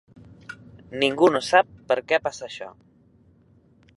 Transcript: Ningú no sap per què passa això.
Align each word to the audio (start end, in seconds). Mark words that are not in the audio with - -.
Ningú 1.03 1.29
no 1.35 1.41
sap 1.49 1.69
per 1.91 1.99
què 2.13 2.21
passa 2.29 2.43
això. 2.47 2.73